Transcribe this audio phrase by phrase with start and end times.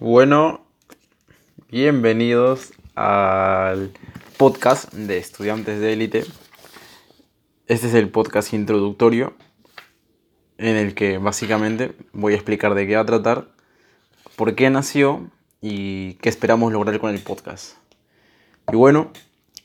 [0.00, 0.64] Bueno,
[1.70, 3.92] bienvenidos al
[4.36, 6.24] podcast de estudiantes de élite.
[7.66, 9.34] Este es el podcast introductorio
[10.56, 13.48] en el que básicamente voy a explicar de qué va a tratar,
[14.36, 15.30] por qué nació
[15.60, 17.76] y qué esperamos lograr con el podcast.
[18.72, 19.10] Y bueno,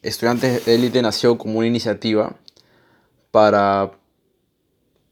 [0.03, 2.35] Estudiantes de élite nació como una iniciativa
[3.31, 3.91] para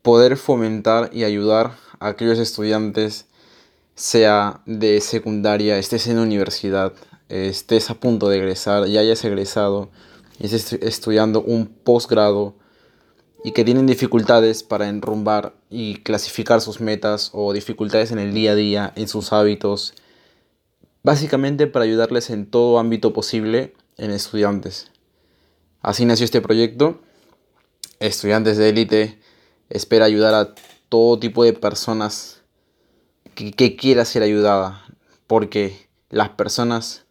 [0.01, 3.25] poder fomentar y ayudar a aquellos estudiantes
[3.95, 6.93] sea de secundaria, estés en universidad,
[7.29, 9.89] estés a punto de egresar, ya hayas egresado,
[10.39, 12.55] estés estudiando un posgrado
[13.43, 18.51] y que tienen dificultades para enrumbar y clasificar sus metas o dificultades en el día
[18.51, 19.93] a día, en sus hábitos,
[21.03, 24.91] básicamente para ayudarles en todo ámbito posible en estudiantes.
[25.81, 27.01] Así nació este proyecto.
[27.99, 29.19] Estudiantes de élite
[29.69, 30.53] espera ayudar a
[30.89, 32.40] todo tipo de personas
[33.35, 34.85] que, quiera ser ayudada,
[35.27, 37.05] porque las personas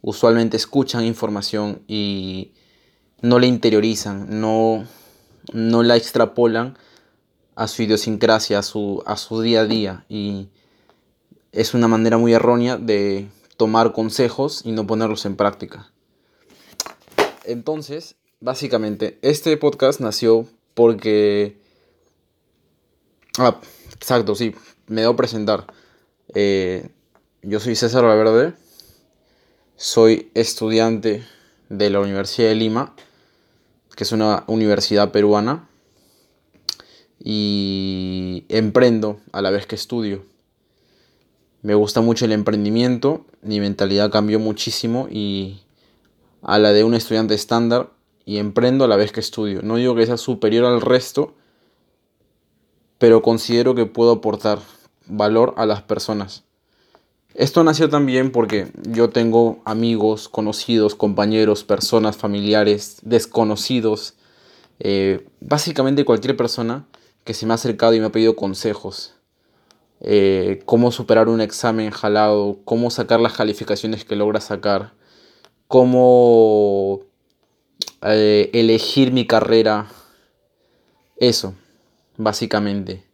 [0.00, 2.52] usualmente escuchan información y
[3.20, 4.84] no la interiorizan, no,
[5.52, 6.76] no la extrapolan
[7.54, 10.04] a su idiosincrasia, a su, a su día a día.
[10.08, 10.48] Y
[11.52, 15.92] es una manera muy errónea de tomar consejos y no ponerlos en práctica.
[17.44, 21.60] Entonces, básicamente, este podcast nació porque...
[23.38, 23.60] Ah,
[23.94, 24.54] exacto, sí,
[24.92, 25.66] me debo presentar.
[26.34, 26.90] Eh,
[27.42, 28.52] yo soy César Valverde,
[29.76, 31.24] soy estudiante
[31.70, 32.94] de la Universidad de Lima,
[33.96, 35.68] que es una universidad peruana,
[37.18, 40.24] y emprendo a la vez que estudio.
[41.62, 45.62] Me gusta mucho el emprendimiento, mi mentalidad cambió muchísimo y
[46.42, 47.90] a la de un estudiante estándar
[48.26, 49.62] y emprendo a la vez que estudio.
[49.62, 51.34] No digo que sea superior al resto,
[52.98, 54.58] pero considero que puedo aportar
[55.06, 56.44] valor a las personas.
[57.34, 64.14] Esto nació también porque yo tengo amigos, conocidos, compañeros, personas, familiares, desconocidos,
[64.80, 66.86] eh, básicamente cualquier persona
[67.24, 69.14] que se me ha acercado y me ha pedido consejos.
[70.00, 74.92] Eh, cómo superar un examen jalado, cómo sacar las calificaciones que logra sacar,
[75.68, 77.00] cómo
[78.02, 79.86] eh, elegir mi carrera.
[81.16, 81.54] Eso,
[82.18, 83.11] básicamente.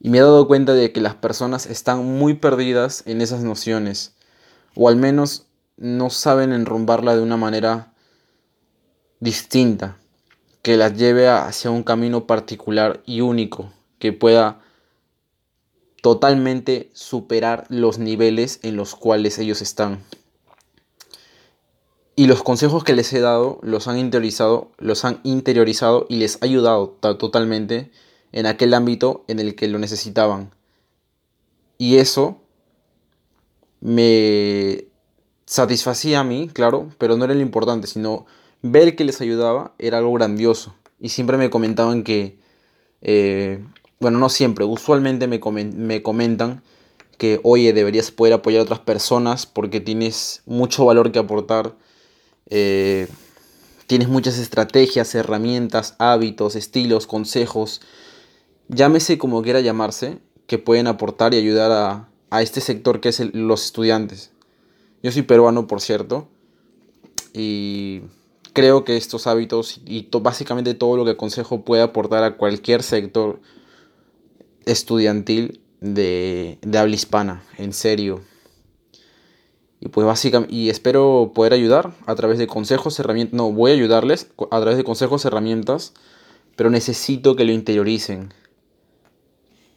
[0.00, 4.14] Y me he dado cuenta de que las personas están muy perdidas en esas nociones.
[4.74, 5.46] O al menos
[5.76, 7.92] no saben enrumbarla de una manera
[9.20, 9.98] distinta.
[10.62, 13.72] Que las lleve hacia un camino particular y único.
[13.98, 14.60] Que pueda
[16.02, 20.04] totalmente superar los niveles en los cuales ellos están.
[22.14, 26.36] Y los consejos que les he dado los han interiorizado, los han interiorizado y les
[26.36, 27.90] ha ayudado totalmente
[28.36, 30.54] en aquel ámbito en el que lo necesitaban.
[31.78, 32.42] Y eso
[33.80, 34.84] me
[35.46, 38.26] satisfacía a mí, claro, pero no era lo importante, sino
[38.60, 40.74] ver que les ayudaba era algo grandioso.
[41.00, 42.38] Y siempre me comentaban que,
[43.00, 43.64] eh,
[44.00, 45.40] bueno, no siempre, usualmente me,
[45.72, 46.62] me comentan
[47.16, 51.74] que, oye, deberías poder apoyar a otras personas porque tienes mucho valor que aportar.
[52.50, 53.08] Eh,
[53.86, 57.80] tienes muchas estrategias, herramientas, hábitos, estilos, consejos
[58.68, 62.08] llámese como quiera llamarse, que pueden aportar y ayudar a,
[62.40, 64.30] este sector que es los estudiantes.
[65.02, 66.28] Yo soy peruano, por cierto,
[67.32, 68.02] y
[68.52, 73.40] creo que estos hábitos y básicamente todo lo que aconsejo puede aportar a cualquier sector
[74.66, 78.20] estudiantil de, de habla hispana, en serio.
[79.80, 83.74] Y pues básicamente, y espero poder ayudar a través de consejos, herramientas, no, voy a
[83.74, 85.94] ayudarles a través de consejos, herramientas,
[86.54, 88.32] pero necesito que lo interioricen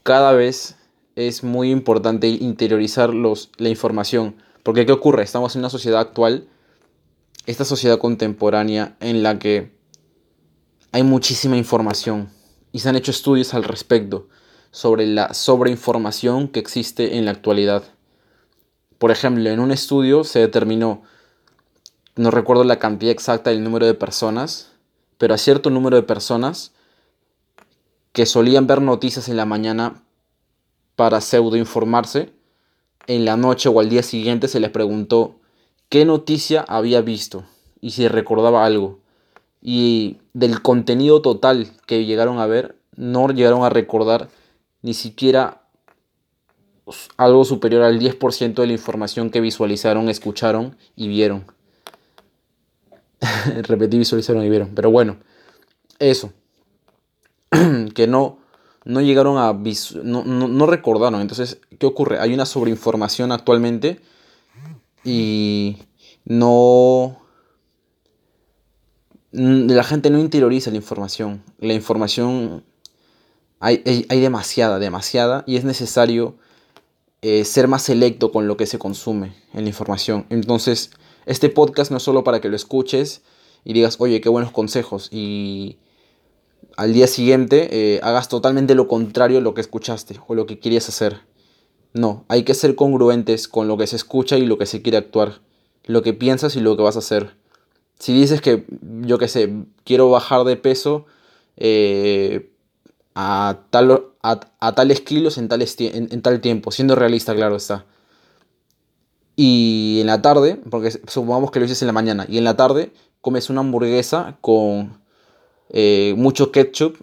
[0.09, 0.75] cada vez
[1.15, 4.37] es muy importante interiorizar los, la información.
[4.63, 5.21] Porque ¿qué ocurre?
[5.21, 6.47] Estamos en una sociedad actual,
[7.45, 9.71] esta sociedad contemporánea en la que
[10.91, 12.31] hay muchísima información
[12.71, 14.29] y se han hecho estudios al respecto
[14.71, 17.83] sobre la sobreinformación que existe en la actualidad.
[18.97, 21.03] Por ejemplo, en un estudio se determinó,
[22.15, 24.71] no recuerdo la cantidad exacta del número de personas,
[25.19, 26.71] pero a cierto número de personas
[28.11, 30.03] que solían ver noticias en la mañana
[30.99, 32.33] para pseudo informarse,
[33.07, 35.39] en la noche o al día siguiente se les preguntó
[35.87, 37.45] qué noticia había visto
[37.79, 38.99] y si recordaba algo.
[39.61, 44.27] Y del contenido total que llegaron a ver, no llegaron a recordar
[44.81, 45.61] ni siquiera
[47.15, 51.45] algo superior al 10% de la información que visualizaron, escucharon y vieron.
[53.61, 54.75] Repetí, visualizaron y vieron.
[54.75, 55.15] Pero bueno,
[55.97, 56.33] eso.
[57.95, 58.39] que no,
[58.85, 59.53] no llegaron a...
[60.03, 61.21] No, no, recordaron.
[61.21, 62.19] Entonces, ¿qué ocurre?
[62.19, 63.99] Hay una sobreinformación actualmente
[65.03, 65.77] y
[66.25, 67.17] no...
[69.31, 71.43] La gente no interioriza la información.
[71.59, 72.63] La información
[73.59, 76.35] hay, hay, demasiada, demasiada y es necesario
[77.21, 80.25] eh, ser más selecto con lo que se consume en la información.
[80.29, 80.91] Entonces,
[81.27, 83.21] este podcast no es solo para que lo escuches
[83.63, 85.77] y digas, oye, qué buenos consejos y
[86.77, 90.59] al día siguiente eh, hagas totalmente lo contrario a lo que escuchaste o lo que
[90.59, 91.21] querías hacer.
[91.93, 94.97] No, hay que ser congruentes con lo que se escucha y lo que se quiere
[94.97, 95.41] actuar,
[95.85, 97.35] lo que piensas y lo que vas a hacer.
[97.97, 98.65] Si dices que,
[99.01, 99.53] yo qué sé,
[99.83, 101.05] quiero bajar de peso
[101.57, 102.49] eh,
[103.15, 107.85] a, tal, a, tales kilos en, en tal tiempo, siendo realista, claro está.
[109.35, 112.55] Y en la tarde, porque supongamos que lo dices en la mañana, y en la
[112.55, 114.99] tarde comes una hamburguesa con
[115.69, 116.97] eh, mucho ketchup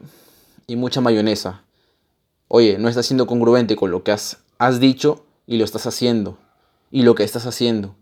[0.67, 1.63] y mucha mayonesa.
[2.49, 6.39] Oye, no estás siendo congruente con lo que has, has dicho y lo estás haciendo.
[6.91, 7.97] Y lo que estás haciendo.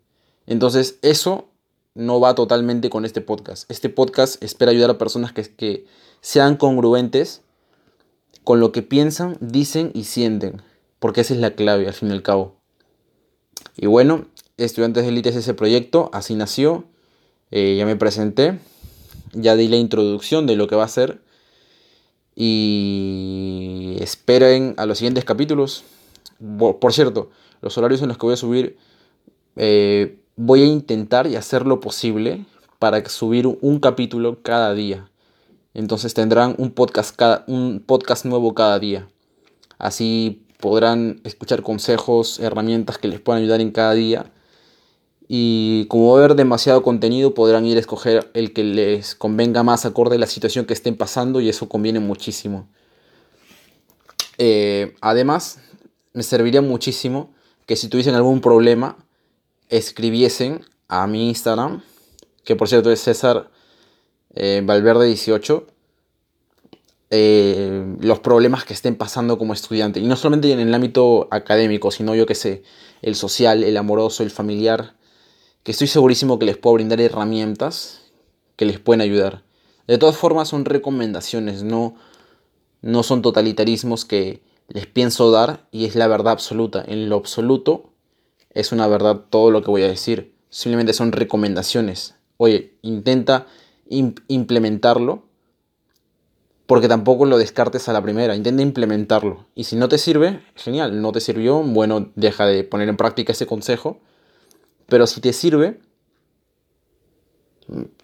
[0.46, 1.48] Entonces, eso
[1.94, 3.70] no va totalmente con este podcast.
[3.70, 5.86] Este podcast espera ayudar a personas que, que
[6.20, 7.42] sean congruentes
[8.42, 10.62] con lo que piensan, dicen y sienten.
[10.98, 12.56] Porque esa es la clave, al fin y al cabo.
[13.76, 14.26] Y bueno,
[14.56, 16.84] Estudiantes de Elite es ese proyecto, así nació.
[17.50, 18.58] Eh, ya me presenté
[19.34, 21.20] ya di la introducción de lo que va a ser.
[22.36, 25.84] Y esperen a los siguientes capítulos.
[26.80, 28.76] Por, cierto, los horarios en los que voy a subir,
[29.56, 32.44] eh, voy a intentar y hacer lo posible
[32.78, 35.08] para subir un capítulo cada día.
[35.74, 39.08] Entonces tendrán un podcast, cada, un podcast nuevo cada día.
[39.78, 44.32] Así podrán escuchar consejos, herramientas que les puedan ayudar en cada día
[45.26, 49.62] y como va a haber demasiado contenido podrán ir a escoger el que les convenga
[49.62, 52.68] más acorde a la situación que estén pasando y eso conviene muchísimo.
[54.36, 55.60] Eh, además,
[56.12, 57.32] me serviría muchísimo
[57.66, 58.98] que si tuviesen algún problema,
[59.70, 61.82] escribiesen a mi Instagram,
[62.44, 63.50] que por cierto es César
[64.34, 65.66] eh, Valverde 18,
[67.10, 70.00] eh, los problemas que estén pasando como estudiante.
[70.00, 72.62] Y no solamente en el ámbito académico, sino yo que sé,
[73.00, 74.94] el social, el amoroso, el familiar
[75.64, 78.02] que estoy segurísimo que les puedo brindar herramientas
[78.56, 79.42] que les pueden ayudar.
[79.88, 81.96] De todas formas son recomendaciones, no,
[82.82, 86.84] no son totalitarismos que les pienso dar y es la verdad absoluta.
[86.86, 87.90] En lo absoluto
[88.50, 90.34] es una verdad todo lo que voy a decir.
[90.50, 92.14] Simplemente son recomendaciones.
[92.36, 93.46] Oye, intenta
[93.88, 95.24] implementarlo
[96.66, 98.36] porque tampoco lo descartes a la primera.
[98.36, 99.46] Intenta implementarlo.
[99.54, 101.00] Y si no te sirve, genial.
[101.00, 104.00] No te sirvió, bueno, deja de poner en práctica ese consejo
[104.88, 105.80] pero si te sirve,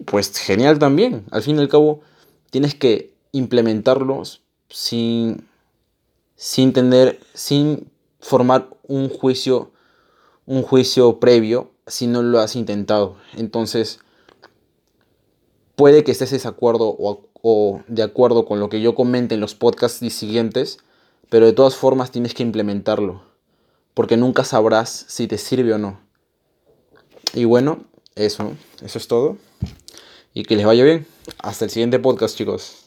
[0.05, 1.25] pues genial también.
[1.31, 2.01] Al fin y al cabo,
[2.49, 5.47] tienes que implementarlos sin,
[6.35, 7.89] sin tener, sin
[8.19, 9.71] formar un juicio,
[10.45, 13.17] un juicio previo si no lo has intentado.
[13.35, 13.99] Entonces,
[15.75, 19.55] puede que estés de desacuerdo o de acuerdo con lo que yo comente en los
[19.55, 20.79] podcasts siguientes,
[21.29, 23.23] pero de todas formas tienes que implementarlo,
[23.93, 26.10] porque nunca sabrás si te sirve o no.
[27.33, 27.83] Y bueno,
[28.15, 29.37] eso, eso es todo.
[30.33, 31.05] Y que les vaya bien.
[31.39, 32.80] Hasta el siguiente podcast, chicos.